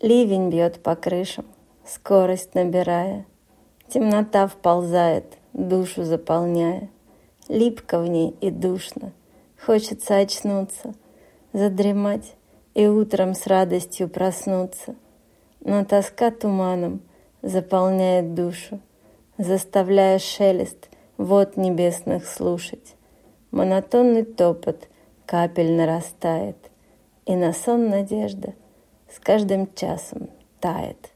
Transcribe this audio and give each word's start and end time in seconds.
Ливень 0.00 0.48
бьет 0.48 0.82
по 0.82 0.96
крышам, 0.96 1.44
скорость 1.84 2.54
набирая. 2.54 3.26
Темнота 3.88 4.46
вползает, 4.46 5.36
душу 5.52 6.04
заполняя. 6.04 6.88
Липко 7.48 8.00
в 8.00 8.08
ней 8.08 8.34
и 8.40 8.50
душно. 8.50 9.12
Хочется 9.62 10.16
очнуться, 10.16 10.94
задремать 11.52 12.34
и 12.72 12.86
утром 12.86 13.34
с 13.34 13.46
радостью 13.46 14.08
проснуться. 14.08 14.94
Но 15.62 15.84
тоска 15.84 16.30
туманом 16.30 17.02
заполняет 17.42 18.32
душу, 18.32 18.80
заставляя 19.36 20.18
шелест 20.18 20.88
вод 21.18 21.58
небесных 21.58 22.26
слушать. 22.26 22.94
Монотонный 23.50 24.24
топот 24.24 24.88
капель 25.26 25.72
нарастает, 25.72 26.56
и 27.26 27.36
на 27.36 27.52
сон 27.52 27.90
надежда 27.90 28.54
с 29.10 29.18
каждым 29.18 29.72
часом 29.74 30.30
тает. 30.60 31.10